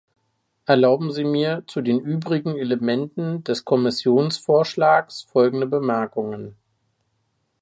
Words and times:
Erlauben 0.65 1.11
Sie 1.11 1.23
mir 1.23 1.63
zu 1.67 1.81
den 1.83 1.99
übrigen 1.99 2.57
Elementen 2.57 3.43
des 3.43 3.65
Kommissionsvorschlags 3.65 5.21
folgende 5.31 5.67
Bemerkungen. 5.67 6.55